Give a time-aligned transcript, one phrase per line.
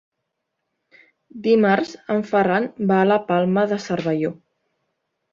[1.47, 4.33] Dimarts en Ferran va a la Palma de Cervelló.